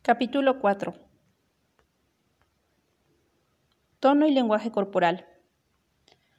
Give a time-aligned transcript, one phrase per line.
[0.00, 0.94] Capítulo 4
[4.00, 5.26] Tono y lenguaje corporal.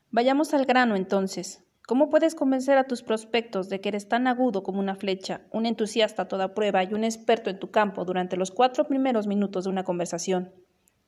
[0.09, 1.63] Vayamos al grano entonces.
[1.85, 5.65] ¿Cómo puedes convencer a tus prospectos de que eres tan agudo como una flecha, un
[5.65, 9.65] entusiasta a toda prueba y un experto en tu campo durante los cuatro primeros minutos
[9.65, 10.51] de una conversación?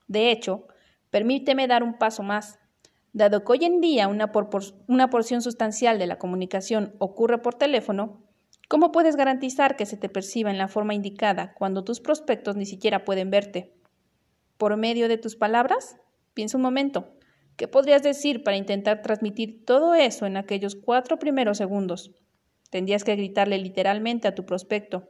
[0.07, 0.67] De hecho,
[1.09, 2.59] permíteme dar un paso más.
[3.13, 4.29] Dado que hoy en día una,
[4.87, 8.21] una porción sustancial de la comunicación ocurre por teléfono,
[8.71, 12.65] ¿Cómo puedes garantizar que se te perciba en la forma indicada cuando tus prospectos ni
[12.65, 13.73] siquiera pueden verte?
[14.55, 15.97] ¿Por medio de tus palabras?
[16.33, 17.11] Piensa un momento.
[17.57, 22.15] ¿Qué podrías decir para intentar transmitir todo eso en aquellos cuatro primeros segundos?
[22.69, 25.09] Tendrías que gritarle literalmente a tu prospecto.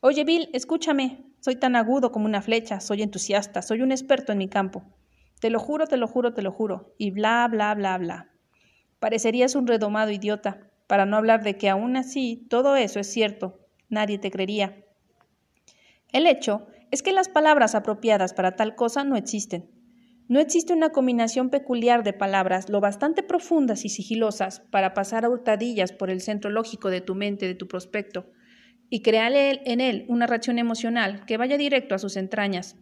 [0.00, 1.26] Oye, Bill, escúchame.
[1.40, 4.82] Soy tan agudo como una flecha, soy entusiasta, soy un experto en mi campo.
[5.40, 6.94] Te lo juro, te lo juro, te lo juro.
[6.96, 8.30] Y bla, bla, bla, bla.
[8.98, 13.60] Parecerías un redomado idiota, para no hablar de que aún así todo eso es cierto,
[13.88, 14.84] nadie te creería.
[16.12, 19.70] El hecho es que las palabras apropiadas para tal cosa no existen.
[20.28, 25.28] No existe una combinación peculiar de palabras lo bastante profundas y sigilosas para pasar a
[25.28, 28.30] hurtadillas por el centro lógico de tu mente, de tu prospecto,
[28.88, 32.76] y crearle en él una reacción emocional que vaya directo a sus entrañas,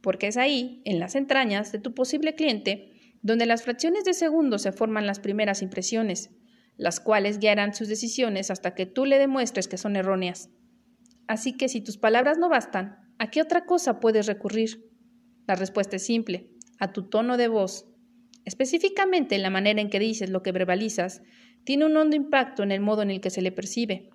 [0.00, 4.58] porque es ahí, en las entrañas de tu posible cliente, donde las fracciones de segundo
[4.58, 6.30] se forman las primeras impresiones,
[6.78, 10.50] las cuales guiarán sus decisiones hasta que tú le demuestres que son erróneas.
[11.26, 14.88] Así que si tus palabras no bastan, ¿a qué otra cosa puedes recurrir?
[15.46, 17.86] La respuesta es simple, a tu tono de voz.
[18.44, 21.20] Específicamente la manera en que dices lo que verbalizas
[21.64, 24.08] tiene un hondo impacto en el modo en el que se le percibe,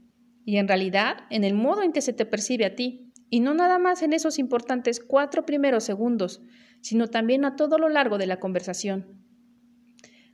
[0.45, 3.53] y en realidad en el modo en que se te percibe a ti, y no
[3.53, 6.41] nada más en esos importantes cuatro primeros segundos,
[6.81, 9.25] sino también a todo lo largo de la conversación.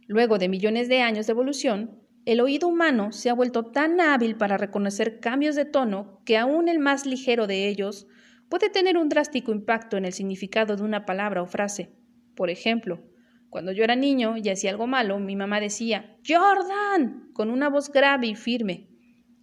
[0.07, 1.99] Luego de millones de años de evolución,
[2.31, 6.69] el oído humano se ha vuelto tan hábil para reconocer cambios de tono que aún
[6.69, 8.05] el más ligero de ellos
[8.49, 11.89] puede tener un drástico impacto en el significado de una palabra o frase.
[12.35, 13.03] Por ejemplo,
[13.49, 17.91] cuando yo era niño y hacía algo malo, mi mamá decía Jordan con una voz
[17.91, 18.89] grave y firme.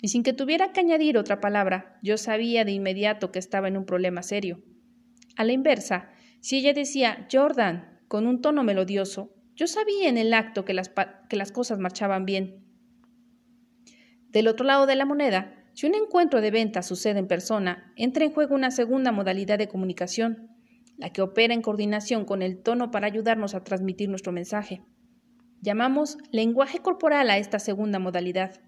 [0.00, 3.78] Y sin que tuviera que añadir otra palabra, yo sabía de inmediato que estaba en
[3.78, 4.62] un problema serio.
[5.36, 10.32] A la inversa, si ella decía Jordan con un tono melodioso, yo sabía en el
[10.32, 10.92] acto que las,
[11.28, 12.65] que las cosas marchaban bien.
[14.36, 18.22] Del otro lado de la moneda, si un encuentro de venta sucede en persona, entra
[18.22, 20.50] en juego una segunda modalidad de comunicación,
[20.98, 24.82] la que opera en coordinación con el tono para ayudarnos a transmitir nuestro mensaje.
[25.62, 28.60] Llamamos lenguaje corporal a esta segunda modalidad.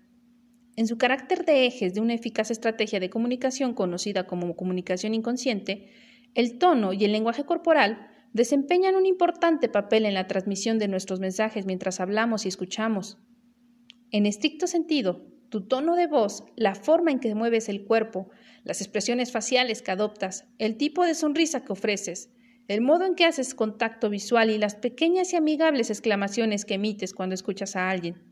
[0.75, 5.91] En su carácter de ejes de una eficaz estrategia de comunicación conocida como comunicación inconsciente,
[6.35, 11.21] el tono y el lenguaje corporal desempeñan un importante papel en la transmisión de nuestros
[11.21, 13.19] mensajes mientras hablamos y escuchamos.
[14.11, 18.31] En estricto sentido, tu tono de voz, la forma en que mueves el cuerpo,
[18.64, 22.31] las expresiones faciales que adoptas, el tipo de sonrisa que ofreces,
[22.69, 27.14] el modo en que haces contacto visual y las pequeñas y amigables exclamaciones que emites
[27.14, 28.22] cuando escuchas a alguien.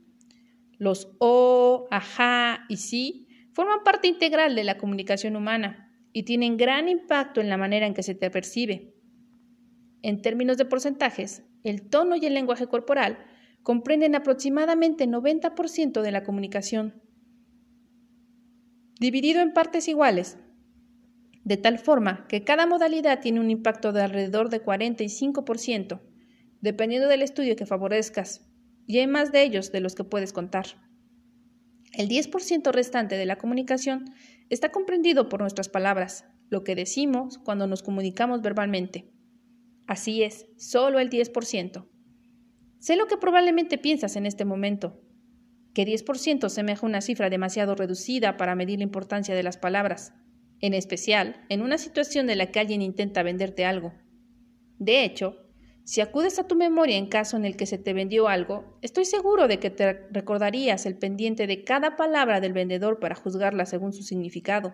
[0.78, 6.90] Los o, ajá y sí forman parte integral de la comunicación humana y tienen gran
[6.90, 8.94] impacto en la manera en que se te percibe.
[10.02, 13.24] En términos de porcentajes, el tono y el lenguaje corporal
[13.62, 17.05] comprenden aproximadamente 90% de la comunicación
[18.98, 20.38] dividido en partes iguales,
[21.44, 26.00] de tal forma que cada modalidad tiene un impacto de alrededor de 45%,
[26.60, 28.48] dependiendo del estudio que favorezcas,
[28.86, 30.66] y hay más de ellos de los que puedes contar.
[31.92, 34.12] El 10% restante de la comunicación
[34.50, 39.10] está comprendido por nuestras palabras, lo que decimos cuando nos comunicamos verbalmente.
[39.86, 41.86] Así es, solo el 10%.
[42.78, 45.00] Sé lo que probablemente piensas en este momento,
[45.76, 50.14] que 10% semeja una cifra demasiado reducida para medir la importancia de las palabras,
[50.62, 53.92] en especial en una situación en la que alguien intenta venderte algo.
[54.78, 55.36] De hecho,
[55.84, 59.04] si acudes a tu memoria en caso en el que se te vendió algo, estoy
[59.04, 63.92] seguro de que te recordarías el pendiente de cada palabra del vendedor para juzgarla según
[63.92, 64.72] su significado.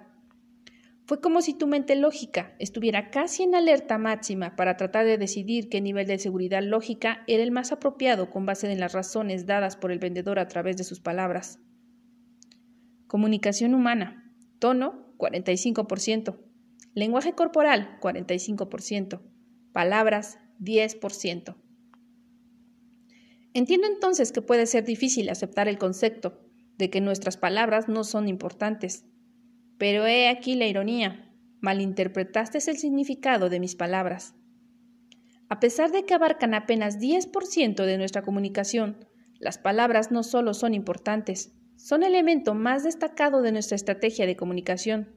[1.04, 5.68] Fue como si tu mente lógica estuviera casi en alerta máxima para tratar de decidir
[5.68, 9.76] qué nivel de seguridad lógica era el más apropiado con base en las razones dadas
[9.76, 11.58] por el vendedor a través de sus palabras.
[13.08, 14.32] Comunicación humana.
[14.60, 16.38] Tono, 45%.
[16.94, 19.20] Lenguaje corporal, 45%.
[19.72, 21.56] Palabras, 10%.
[23.54, 26.40] Entiendo entonces que puede ser difícil aceptar el concepto
[26.78, 29.04] de que nuestras palabras no son importantes
[29.82, 31.28] pero he aquí la ironía.
[31.60, 34.36] Malinterpretaste el significado de mis palabras.
[35.48, 39.04] A pesar de que abarcan apenas 10% de nuestra comunicación,
[39.40, 44.36] las palabras no solo son importantes, son el elemento más destacado de nuestra estrategia de
[44.36, 45.16] comunicación.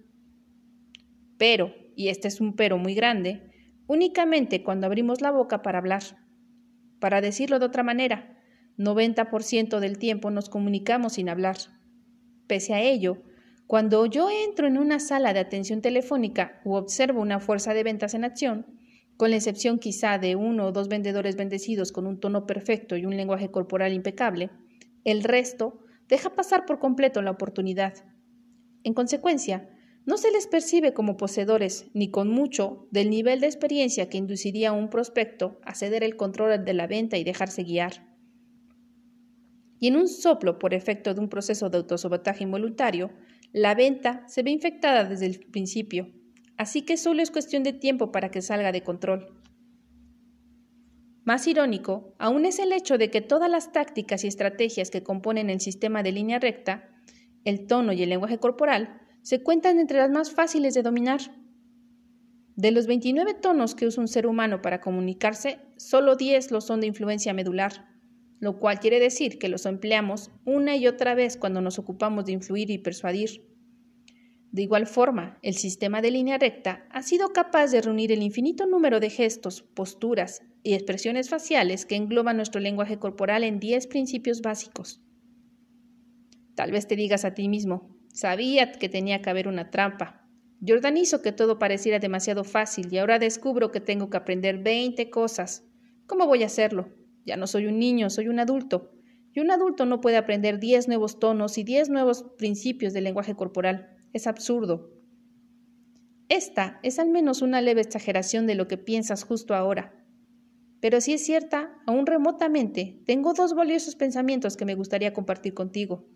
[1.38, 3.52] Pero, y este es un pero muy grande,
[3.86, 6.02] únicamente cuando abrimos la boca para hablar.
[7.00, 8.42] Para decirlo de otra manera,
[8.80, 11.58] 90% del tiempo nos comunicamos sin hablar.
[12.48, 13.22] Pese a ello,
[13.68, 18.14] cuando yo entro en una sala de atención telefónica u observo una fuerza de ventas
[18.14, 18.66] en acción,
[19.18, 23.06] con la excepción quizá de uno o dos vendedores bendecidos con un tono perfecto y
[23.06, 24.52] un lenguaje corporal impecable,
[25.04, 27.94] el resto deja pasar por completo la oportunidad.
[28.84, 29.70] En consecuencia,
[30.06, 34.70] no se les percibe como poseedores, ni con mucho, del nivel de experiencia que induciría
[34.70, 38.06] a un prospecto a ceder el control de la venta y dejarse guiar.
[39.80, 43.12] Y en un soplo por efecto de un proceso de autosabotaje involuntario,
[43.56, 46.12] la venta se ve infectada desde el principio,
[46.58, 49.34] así que solo es cuestión de tiempo para que salga de control.
[51.24, 55.50] Más irónico aún es el hecho de que todas las tácticas y estrategias que componen
[55.50, 56.90] el sistema de línea recta,
[57.46, 61.22] el tono y el lenguaje corporal, se cuentan entre las más fáciles de dominar.
[62.58, 66.82] De los 29 tonos que usa un ser humano para comunicarse, solo 10 lo son
[66.82, 67.95] de influencia medular,
[68.40, 72.34] lo cual quiere decir que los empleamos una y otra vez cuando nos ocupamos de
[72.34, 73.48] influir y persuadir.
[74.52, 78.66] De igual forma, el sistema de línea recta ha sido capaz de reunir el infinito
[78.66, 84.42] número de gestos, posturas y expresiones faciales que engloban nuestro lenguaje corporal en 10 principios
[84.42, 85.02] básicos.
[86.56, 90.26] Tal vez te digas a ti mismo, Sabía que tenía que haber una trampa.
[90.66, 95.10] Jordan hizo que todo pareciera demasiado fácil y ahora descubro que tengo que aprender 20
[95.10, 95.66] cosas.
[96.08, 96.88] ¿Cómo voy a hacerlo?
[97.26, 98.92] Ya no soy un niño, soy un adulto.
[99.34, 103.36] Y un adulto no puede aprender 10 nuevos tonos y 10 nuevos principios del lenguaje
[103.36, 103.98] corporal.
[104.14, 104.94] Es absurdo.
[106.30, 110.06] Esta es al menos una leve exageración de lo que piensas justo ahora.
[110.80, 116.08] Pero si es cierta, aún remotamente, tengo dos valiosos pensamientos que me gustaría compartir contigo.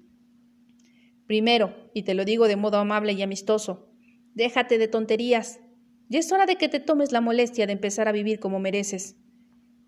[1.25, 3.91] Primero, y te lo digo de modo amable y amistoso,
[4.33, 5.59] déjate de tonterías.
[6.07, 9.15] Ya es hora de que te tomes la molestia de empezar a vivir como mereces.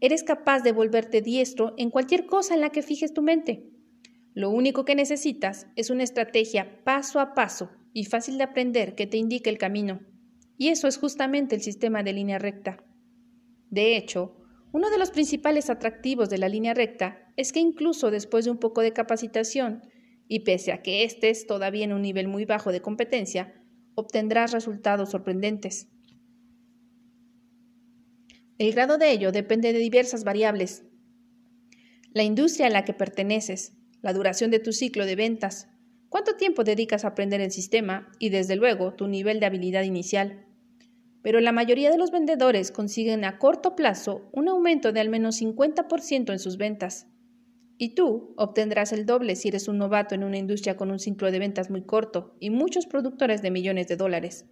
[0.02, 3.70] Eres capaz de volverte diestro en cualquier cosa en la que fijes tu mente.
[4.34, 9.06] Lo único que necesitas es una estrategia paso a paso y fácil de aprender que
[9.06, 10.02] te indique el camino.
[10.58, 12.84] Y eso es justamente el sistema de línea recta.
[13.70, 14.36] De hecho,
[14.72, 18.58] uno de los principales atractivos de la línea recta es que incluso después de un
[18.58, 19.82] poco de capacitación,
[20.28, 23.54] y pese a que estés todavía en un nivel muy bajo de competencia,
[23.96, 25.90] obtendrás resultados sorprendentes.
[28.62, 30.84] El grado de ello depende de diversas variables.
[32.14, 33.74] La industria a la que perteneces,
[34.04, 35.68] la duración de tu ciclo de ventas,
[36.10, 40.46] cuánto tiempo dedicas a aprender el sistema y, desde luego, tu nivel de habilidad inicial.
[41.24, 45.42] Pero la mayoría de los vendedores consiguen a corto plazo un aumento de al menos
[45.42, 47.08] 50% en sus ventas.
[47.80, 51.32] Y tú obtendrás el doble si eres un novato en una industria con un ciclo
[51.32, 54.46] de ventas muy corto y muchos productores de millones de dólares.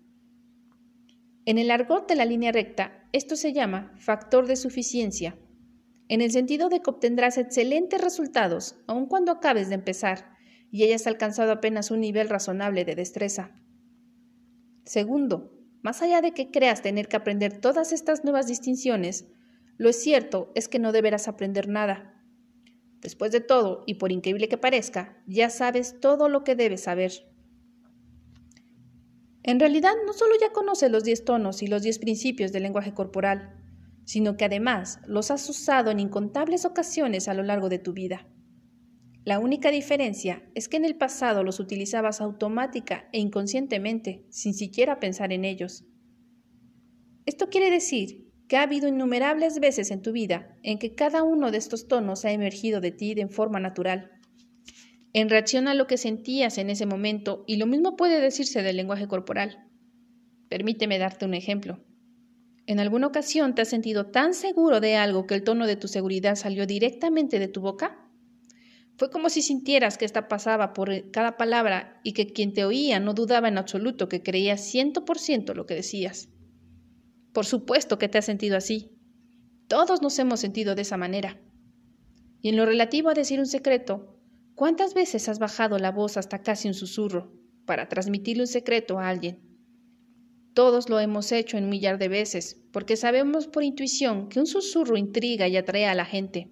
[1.46, 5.38] En el argot de la línea recta, esto se llama factor de suficiencia,
[6.08, 10.38] en el sentido de que obtendrás excelentes resultados aun cuando acabes de empezar
[10.72, 13.52] y hayas alcanzado apenas un nivel razonable de destreza.
[14.86, 15.52] Segundo,
[15.82, 19.28] más allá de que creas tener que aprender todas estas nuevas distinciones,
[19.78, 22.20] lo cierto es que no deberás aprender nada
[23.02, 27.29] Después de todo, y por increíble que parezca, ya sabes todo lo que debes saber.
[29.44, 32.94] En realidad, no solo ya conoces los 10 tonos y los 10 principios del lenguaje
[32.94, 33.56] corporal,
[34.06, 38.28] sino que además los has usado en incontables ocasiones a lo largo de tu vida.
[39.24, 45.00] La única diferencia es que en el pasado los utilizabas automática e inconscientemente, sin siquiera
[45.00, 45.86] pensar en ellos.
[47.26, 51.52] Esto quiere decir que ha habido innumerables veces en tu vida en que cada uno
[51.52, 54.10] de estos tonos ha emergido de ti de forma natural,
[55.14, 58.78] en reacción a lo que sentías en ese momento, y lo mismo puede decirse del
[58.78, 59.68] lenguaje corporal.
[60.50, 61.84] Permíteme darte un ejemplo.
[62.68, 65.88] ¿En alguna ocasión te has sentido tan seguro de algo que el tono de tu
[65.88, 68.06] seguridad salió directamente de tu boca?
[68.96, 73.00] Fue como si sintieras que esta pasaba por cada palabra y que quien te oía
[73.00, 76.30] no dudaba en absoluto que creía ciento por ciento lo que decías.
[77.34, 78.92] Por supuesto que te has sentido así.
[79.68, 81.42] Todos nos hemos sentido de esa manera.
[82.42, 84.19] Y en lo relativo a decir un secreto,
[84.60, 87.32] ¿cuántas veces has bajado la voz hasta casi un susurro
[87.66, 89.40] para transmitirle un secreto a alguien?
[90.54, 94.48] Todos lo hemos hecho en un millar de veces, porque sabemos por intuición que un
[94.48, 96.52] susurro intriga y atrae a la gente,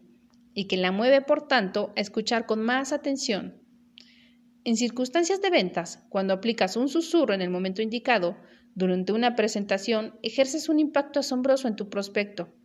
[0.53, 3.61] y que la mueve, por tanto, a escuchar con más atención.
[4.63, 8.37] En circunstancias de ventas, cuando aplicas un susurro en el momento indicado,
[8.73, 12.55] durante una presentación ejerces un impacto asombroso en tu prospecto,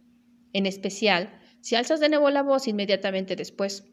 [0.52, 3.92] en especial si alzas de nuevo la voz inmediatamente después.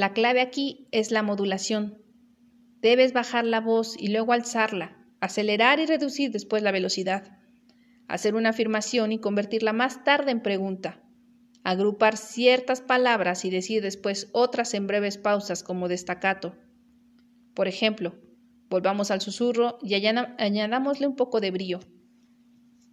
[0.00, 1.98] La clave aquí es la modulación.
[2.80, 7.36] Debes bajar la voz y luego alzarla, acelerar y reducir después la velocidad,
[8.08, 11.02] hacer una afirmación y convertirla más tarde en pregunta,
[11.64, 16.56] agrupar ciertas palabras y decir después otras en breves pausas como destacato.
[17.52, 18.14] Por ejemplo,
[18.70, 21.80] volvamos al susurro y añadámosle un poco de brío.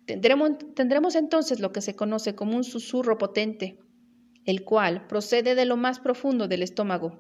[0.08, 3.80] Tendremos, tendremos entonces lo que se conoce como un susurro potente,
[4.48, 7.20] el cual procede de lo más profundo del estómago.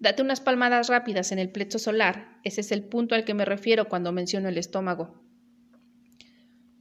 [0.00, 3.44] Date unas palmadas rápidas en el plexo solar, ese es el punto al que me
[3.44, 5.22] refiero cuando menciono el estómago.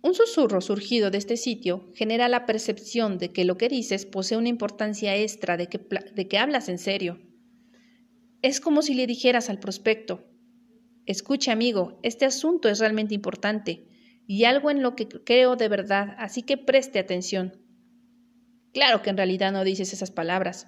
[0.02, 4.38] Un susurro surgido de este sitio genera la percepción de que lo que dices posee
[4.38, 7.20] una importancia extra, de que, de que hablas en serio.
[8.42, 10.28] Es como si le dijeras al prospecto,
[11.06, 13.88] escuche amigo, este asunto es realmente importante
[14.26, 17.67] y algo en lo que creo de verdad, así que preste atención.
[18.74, 20.68] Claro que en realidad no dices esas palabras.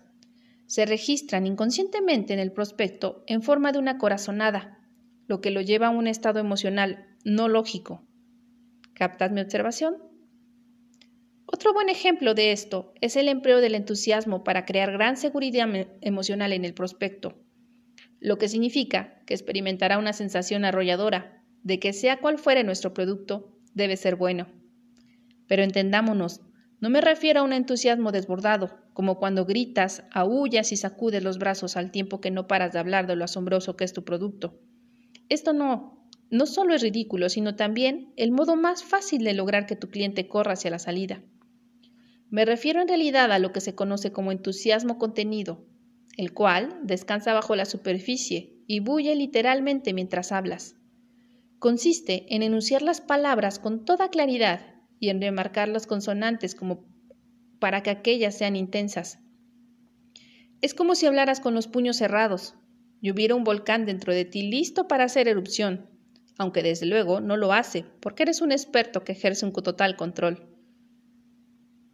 [0.66, 4.80] Se registran inconscientemente en el prospecto en forma de una corazonada,
[5.28, 8.08] lo que lo lleva a un estado emocional no lógico.
[8.94, 9.98] ¿Captad mi observación?
[11.46, 15.68] Otro buen ejemplo de esto es el empleo del entusiasmo para crear gran seguridad
[16.02, 17.40] emocional en el prospecto,
[18.20, 23.58] lo que significa que experimentará una sensación arrolladora de que sea cual fuere nuestro producto,
[23.74, 24.48] debe ser bueno.
[25.48, 26.42] Pero entendámonos,
[26.80, 31.76] no me refiero a un entusiasmo desbordado, como cuando gritas, aullas y sacudes los brazos
[31.76, 34.60] al tiempo que no paras de hablar de lo asombroso que es tu producto.
[35.28, 39.76] Esto no, no solo es ridículo, sino también el modo más fácil de lograr que
[39.76, 41.22] tu cliente corra hacia la salida.
[42.30, 45.66] Me refiero en realidad a lo que se conoce como entusiasmo contenido,
[46.16, 50.76] el cual descansa bajo la superficie y bulle literalmente mientras hablas.
[51.58, 56.86] Consiste en enunciar las palabras con toda claridad y en remarcar las consonantes como
[57.60, 59.20] para que aquellas sean intensas.
[60.62, 62.56] Es como si hablaras con los puños cerrados
[63.02, 65.90] y hubiera un volcán dentro de ti listo para hacer erupción,
[66.38, 70.50] aunque desde luego no lo hace, porque eres un experto que ejerce un total control.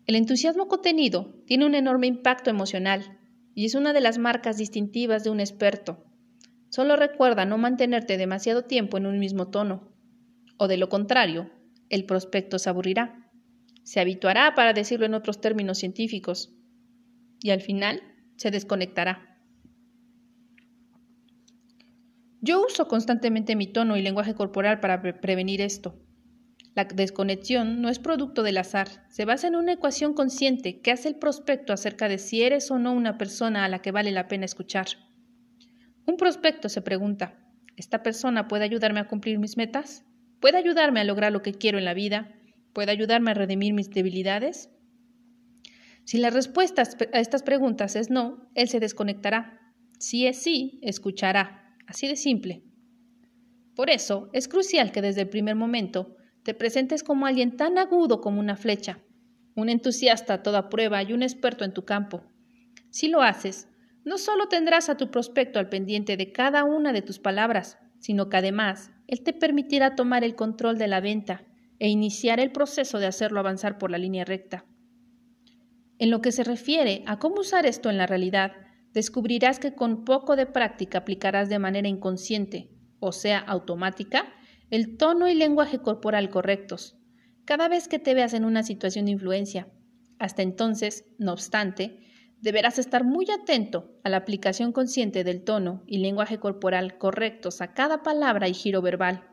[0.08, 3.20] El entusiasmo contenido tiene un enorme impacto emocional
[3.56, 6.04] y es una de las marcas distintivas de un experto.
[6.70, 9.92] Solo recuerda no mantenerte demasiado tiempo en un mismo tono,
[10.58, 11.50] o de lo contrario,
[11.90, 13.30] el prospecto se aburrirá,
[13.84, 16.54] se habituará para decirlo en otros términos científicos,
[17.42, 18.02] y al final
[18.38, 19.40] se desconectará.
[22.42, 26.00] Yo uso constantemente mi tono y lenguaje corporal para prevenir esto.
[26.76, 31.08] La desconexión no es producto del azar, se basa en una ecuación consciente que hace
[31.08, 34.28] el prospecto acerca de si eres o no una persona a la que vale la
[34.28, 34.88] pena escuchar.
[36.06, 37.40] Un prospecto se pregunta,
[37.78, 40.04] ¿esta persona puede ayudarme a cumplir mis metas?
[40.46, 42.32] ¿Puede ayudarme a lograr lo que quiero en la vida?
[42.72, 44.70] ¿Puede ayudarme a redimir mis debilidades?
[46.04, 49.74] Si la respuesta a estas preguntas es no, él se desconectará.
[49.98, 51.76] Si es sí, escuchará.
[51.88, 52.62] Así de simple.
[53.76, 58.22] Por eso es crucial que desde el primer momento te presentes como alguien tan agudo
[58.22, 59.00] como una flecha,
[59.56, 62.22] un entusiasta a toda prueba y un experto en tu campo.
[62.92, 63.68] Si lo haces,
[64.04, 68.30] no solo tendrás a tu prospecto al pendiente de cada una de tus palabras, sino
[68.30, 71.46] que además él te permitirá tomar el control de la venta
[71.80, 74.66] e iniciar el proceso de hacerlo avanzar por la línea recta.
[75.98, 78.54] En lo que se refiere a cómo usar esto en la realidad,
[78.94, 82.70] descubrirás que con poco de práctica aplicarás de manera inconsciente,
[83.00, 84.34] o sea, automática,
[84.70, 86.98] el tono y lenguaje corporal correctos,
[87.46, 89.68] cada vez que te veas en una situación de influencia.
[90.18, 92.00] Hasta entonces, no obstante,
[92.46, 97.74] deberás estar muy atento a la aplicación consciente del tono y lenguaje corporal correctos a
[97.74, 99.24] cada palabra y giro verbal.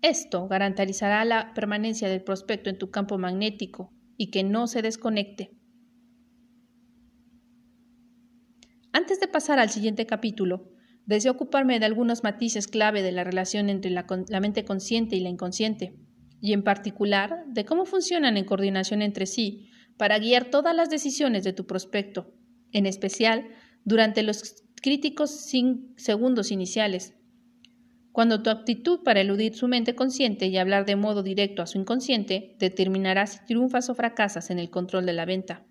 [0.00, 5.50] Esto garantizará la permanencia del prospecto en tu campo magnético y que no se desconecte.
[8.90, 10.72] Antes de pasar al siguiente capítulo,
[11.04, 14.06] deseo ocuparme de algunos matices clave de la relación entre la,
[14.40, 15.94] mente consciente y la inconsciente,
[16.40, 19.69] y en particular de cómo funcionan en coordinación entre sí
[20.00, 22.32] para guiar todas las decisiones de tu prospecto,
[22.72, 23.48] en especial
[23.84, 25.30] durante los críticos
[25.96, 27.12] segundos iniciales,
[28.10, 31.76] cuando tu actitud para eludir su mente consciente y hablar de modo directo a su
[31.76, 35.66] inconsciente determinará si triunfas o fracasas en el control de la venta.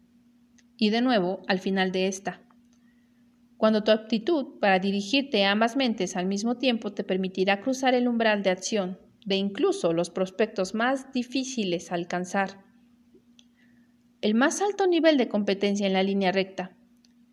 [0.77, 2.43] Y de nuevo, al final de esta.
[3.57, 8.07] Cuando tu aptitud para dirigirte a ambas mentes al mismo tiempo te permitirá cruzar el
[8.07, 12.68] umbral de acción de incluso los prospectos más difíciles a alcanzar.
[14.21, 16.75] El más alto nivel de competencia en la línea recta,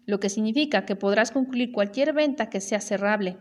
[0.05, 3.39] lo que significa que podrás concluir cualquier venta que sea cerrable.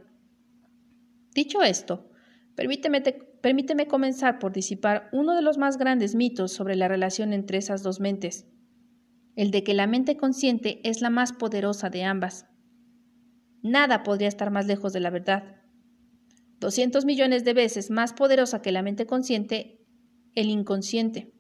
[1.36, 2.10] Dicho esto,
[2.56, 7.84] permíteme, comenzar por disipar uno de los más grandes mitos sobre la relación entre esas
[7.84, 8.48] dos mentes,
[9.36, 12.48] el de que la mente consciente es la más poderosa de ambas.
[13.62, 15.62] Nada podría estar más lejos de la verdad.
[16.62, 19.86] 200 millones de veces más poderosa que la mente consciente,
[20.34, 21.35] el inconsciente.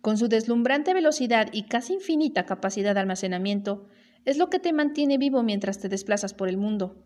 [0.00, 3.86] Con su deslumbrante velocidad y casi infinita capacidad de almacenamiento,
[4.24, 7.04] es lo que te mantiene vivo mientras te desplazas por el mundo.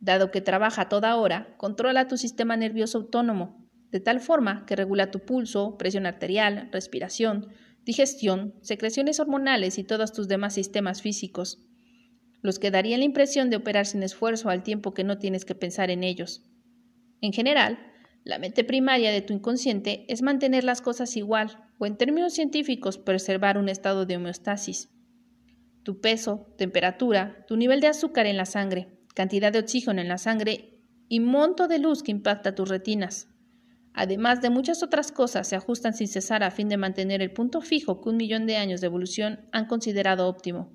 [0.00, 5.10] Dado que trabaja toda hora, controla tu sistema nervioso autónomo, de tal forma que regula
[5.10, 7.48] tu pulso, presión arterial, respiración,
[7.84, 11.64] digestión, secreciones hormonales y todos tus demás sistemas físicos,
[12.42, 15.54] los que darían la impresión de operar sin esfuerzo al tiempo que no tienes que
[15.54, 16.42] pensar en ellos.
[17.20, 17.78] En general,
[18.28, 22.98] la mente primaria de tu inconsciente es mantener las cosas igual, o en términos científicos,
[22.98, 24.90] preservar un estado de homeostasis.
[25.82, 30.18] Tu peso, temperatura, tu nivel de azúcar en la sangre, cantidad de oxígeno en la
[30.18, 33.28] sangre y monto de luz que impacta tus retinas,
[33.94, 37.62] además de muchas otras cosas, se ajustan sin cesar a fin de mantener el punto
[37.62, 40.70] fijo que un millón de años de evolución han considerado óptimo.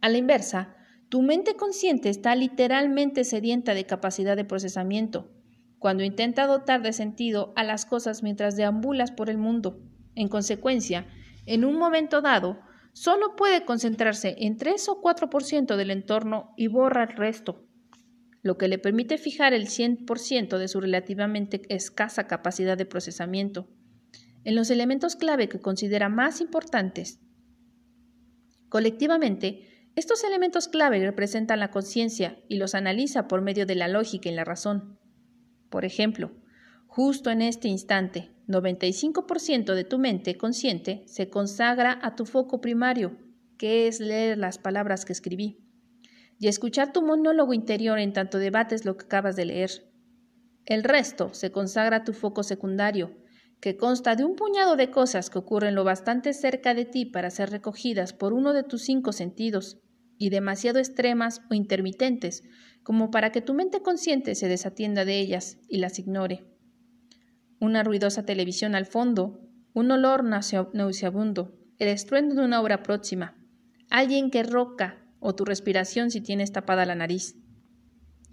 [0.00, 0.74] A la inversa,
[1.10, 5.34] tu mente consciente está literalmente sedienta de capacidad de procesamiento,
[5.78, 9.80] cuando intenta dotar de sentido a las cosas mientras deambulas por el mundo.
[10.14, 11.06] En consecuencia,
[11.46, 12.58] en un momento dado,
[12.92, 17.68] solo puede concentrarse en 3 o 4% del entorno y borra el resto
[18.42, 23.68] lo que le permite fijar el 100% de su relativamente escasa capacidad de procesamiento
[24.44, 27.20] en los elementos clave que considera más importantes.
[28.68, 34.28] Colectivamente, estos elementos clave representan la conciencia y los analiza por medio de la lógica
[34.28, 34.98] y la razón.
[35.70, 36.32] Por ejemplo,
[36.86, 43.18] justo en este instante, 95% de tu mente consciente se consagra a tu foco primario,
[43.58, 45.68] que es leer las palabras que escribí
[46.38, 49.70] y escuchar tu monólogo interior en tanto debates lo que acabas de leer.
[50.64, 53.16] El resto se consagra a tu foco secundario,
[53.60, 57.30] que consta de un puñado de cosas que ocurren lo bastante cerca de ti para
[57.30, 59.78] ser recogidas por uno de tus cinco sentidos,
[60.16, 62.42] y demasiado extremas o intermitentes
[62.88, 66.46] como para que tu mente consciente se desatienda de ellas y las ignore.
[67.60, 69.42] Una ruidosa televisión al fondo,
[69.74, 73.36] un olor nauseabundo, el estruendo de una obra próxima,
[73.90, 77.36] alguien que roca o tu respiración si tienes tapada la nariz.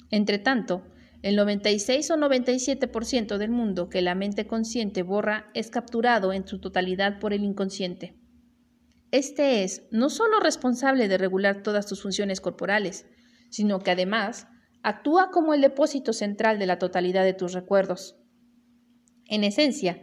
[0.10, 0.88] Entre tanto,
[1.22, 6.62] el 96 o 97% del mundo que la mente consciente borra es capturado en su
[6.62, 8.18] totalidad por el inconsciente.
[9.12, 13.06] Este es no solo responsable de regular todas tus funciones corporales,
[13.56, 14.50] sino que además
[14.84, 18.18] actúa como el depósito central de la totalidad de tus recuerdos.
[19.28, 20.02] En esencia,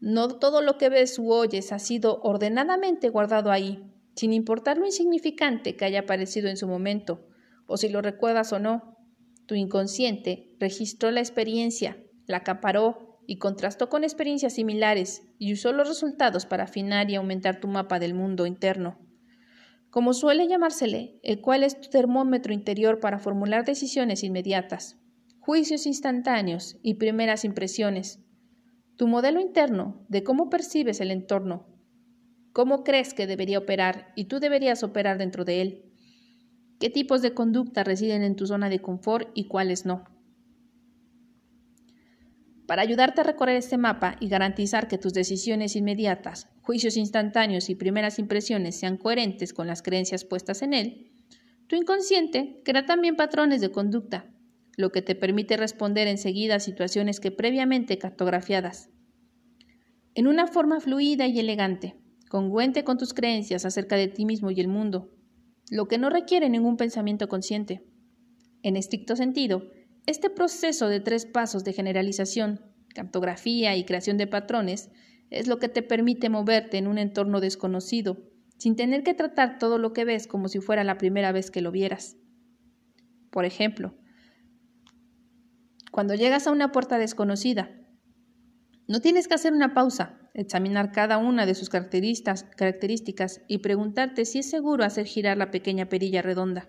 [0.00, 4.86] no todo lo que ves u oyes ha sido ordenadamente guardado ahí, sin importar lo
[4.86, 7.28] insignificante que haya aparecido en su momento,
[7.66, 8.96] o si lo recuerdas o no.
[9.44, 15.88] Tu inconsciente registró la experiencia, la acaparó y contrastó con experiencias similares y usó los
[15.88, 19.03] resultados para afinar y aumentar tu mapa del mundo interno.
[19.94, 24.98] Como suele llamársele, el cual es tu termómetro interior para formular decisiones inmediatas,
[25.38, 28.18] juicios instantáneos y primeras impresiones.
[28.96, 31.68] Tu modelo interno de cómo percibes el entorno,
[32.52, 35.92] cómo crees que debería operar y tú deberías operar dentro de él,
[36.80, 40.06] qué tipos de conducta residen en tu zona de confort y cuáles no.
[42.66, 47.74] Para ayudarte a recorrer este mapa y garantizar que tus decisiones inmediatas, juicios instantáneos y
[47.74, 51.12] primeras impresiones sean coherentes con las creencias puestas en él,
[51.66, 54.30] tu inconsciente crea también patrones de conducta,
[54.76, 58.90] lo que te permite responder enseguida a situaciones que previamente cartografiadas,
[60.14, 61.96] en una forma fluida y elegante,
[62.28, 65.10] congruente con tus creencias acerca de ti mismo y el mundo,
[65.70, 67.84] lo que no requiere ningún pensamiento consciente.
[68.62, 69.64] En estricto sentido,
[70.06, 72.60] este proceso de tres pasos de generalización,
[72.94, 74.90] cartografía y creación de patrones
[75.30, 79.78] es lo que te permite moverte en un entorno desconocido, sin tener que tratar todo
[79.78, 82.16] lo que ves como si fuera la primera vez que lo vieras.
[83.30, 83.94] Por ejemplo,
[85.90, 87.70] cuando llegas a una puerta desconocida,
[88.86, 94.40] no tienes que hacer una pausa, examinar cada una de sus características y preguntarte si
[94.40, 96.68] es seguro hacer girar la pequeña perilla redonda.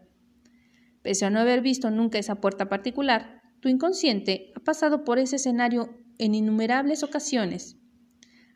[1.05, 5.35] Pese a no haber visto nunca esa puerta particular, tu inconsciente ha pasado por ese
[5.35, 7.77] escenario en innumerables ocasiones.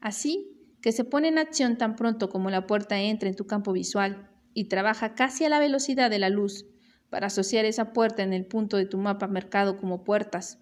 [0.01, 0.49] Así
[0.81, 4.31] que se pone en acción tan pronto como la puerta entra en tu campo visual
[4.55, 6.65] y trabaja casi a la velocidad de la luz
[7.11, 10.57] para asociar esa puerta en el punto de tu mapa marcado como puertas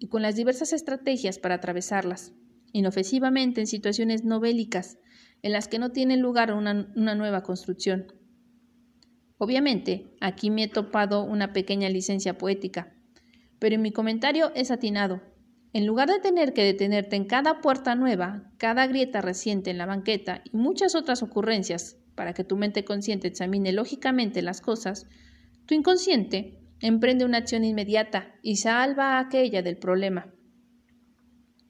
[0.00, 2.32] y con las diversas estrategias para atravesarlas
[2.72, 4.98] inofensivamente en situaciones no bélicas
[5.42, 8.17] en las que no tiene lugar una nueva construcción.
[9.38, 12.92] Obviamente, aquí me he topado una pequeña licencia poética,
[13.60, 15.22] pero mi comentario es atinado.
[15.72, 19.86] En lugar de tener que detenerte en cada puerta nueva, cada grieta reciente en la
[19.86, 25.06] banqueta y muchas otras ocurrencias para que tu mente consciente examine lógicamente las cosas,
[25.66, 30.32] tu inconsciente emprende una acción inmediata y salva a aquella del problema.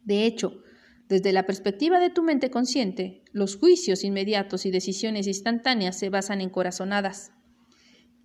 [0.04, 0.62] De hecho,
[1.09, 6.40] desde la perspectiva de tu mente consciente, los juicios inmediatos y decisiones instantáneas se basan
[6.40, 7.33] en corazonadas,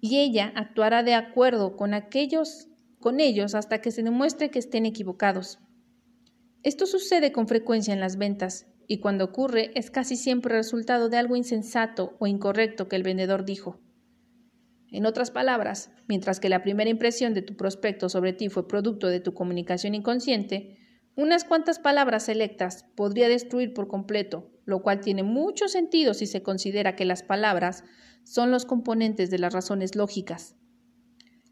[0.06, 2.68] y ella actuará de acuerdo con aquellos
[3.00, 5.60] con ellos hasta que se demuestre que estén equivocados.
[6.62, 11.16] Esto sucede con frecuencia en las ventas, y cuando ocurre es casi siempre resultado de
[11.16, 13.80] algo insensato o incorrecto que el vendedor dijo.
[14.92, 19.08] En otras palabras, mientras que la primera impresión de tu prospecto sobre ti fue producto
[19.08, 20.80] de tu comunicación inconsciente,
[21.16, 26.44] unas cuantas palabras selectas podría destruir por completo, lo cual tiene mucho sentido si se
[26.44, 27.86] considera que las palabras
[28.24, 30.56] son los componentes de las razones lógicas,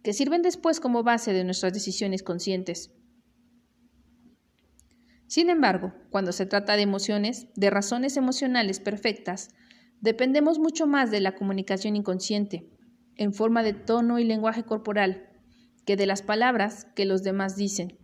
[0.04, 2.92] que sirven después como base de nuestras decisiones conscientes.
[5.28, 9.50] Sin embargo, cuando se trata de emociones, de razones emocionales perfectas,
[10.02, 12.70] dependemos mucho más de la comunicación inconsciente,
[13.16, 15.30] en forma de tono y lenguaje corporal,
[15.86, 17.98] que de las palabras que los demás dicen.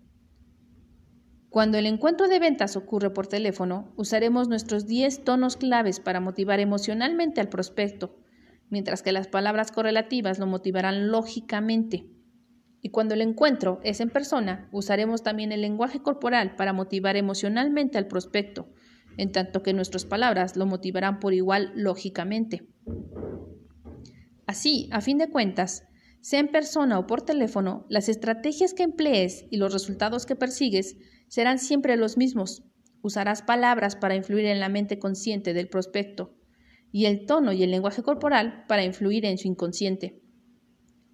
[1.50, 6.60] Cuando el encuentro de ventas ocurre por teléfono, usaremos nuestros 10 tonos claves para motivar
[6.60, 8.16] emocionalmente al prospecto,
[8.70, 12.08] mientras que las palabras correlativas lo motivarán lógicamente.
[12.82, 17.98] Y cuando el encuentro es en persona, usaremos también el lenguaje corporal para motivar emocionalmente
[17.98, 18.70] al prospecto,
[19.18, 22.68] en tanto que nuestras palabras lo motivarán por igual lógicamente.
[24.46, 25.84] Así, a fin de cuentas,
[26.22, 30.98] sea en persona o por teléfono, las estrategias que emplees y los resultados que persigues
[31.28, 32.64] serán siempre los mismos.
[33.02, 36.37] Usarás palabras para influir en la mente consciente del prospecto
[36.98, 40.20] y el tono y el lenguaje corporal para influir en su inconsciente.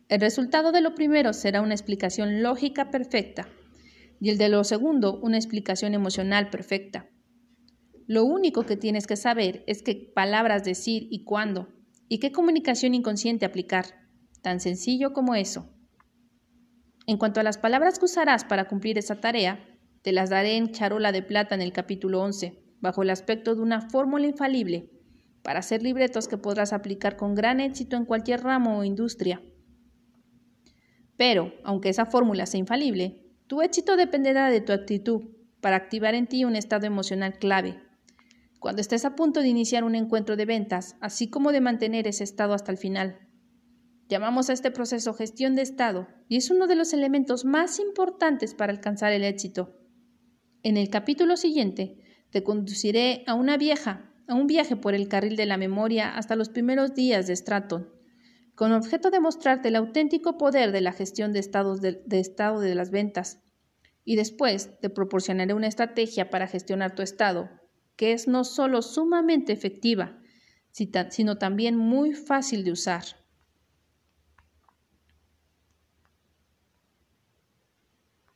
[0.08, 3.50] El resultado de lo primero será una explicación lógica perfecta
[4.22, 7.10] y el de lo segundo una explicación emocional perfecta.
[8.08, 11.68] Lo único que tienes que saber es qué palabras decir y cuándo,
[12.08, 13.88] y qué comunicación inconsciente aplicar.
[14.42, 15.70] Tan sencillo como eso.
[17.08, 19.60] En cuanto a las palabras que usarás para cumplir esa tarea,
[20.02, 23.62] te las daré en charola de plata en el capítulo 11, bajo el aspecto de
[23.62, 24.93] una fórmula infalible
[25.44, 29.42] para hacer libretos que podrás aplicar con gran éxito en cualquier ramo o industria.
[31.18, 35.22] Pero, aunque esa fórmula sea infalible, tu éxito dependerá de tu actitud
[35.62, 37.80] para activar en ti un estado emocional clave.
[38.60, 42.24] Cuando estés a punto de iniciar un encuentro de ventas, así como de mantener ese
[42.24, 43.20] estado hasta el final.
[44.08, 48.54] Llamamos a este proceso gestión de estado y es uno de los elementos más importantes
[48.56, 49.78] para alcanzar el éxito.
[50.62, 51.98] En el capítulo siguiente
[52.30, 56.36] te conduciré a una vieja, a un viaje por el carril de la memoria hasta
[56.36, 57.90] los primeros días de Stratton,
[58.56, 62.76] con objeto de mostrarte el auténtico poder de la gestión de, estados de, estado de
[62.76, 63.42] las ventas.
[64.06, 67.50] Y después te proporcionaré una estrategia para gestionar tu estado,
[67.96, 70.20] que es no solo sumamente efectiva,
[70.72, 73.04] sino también muy fácil de usar.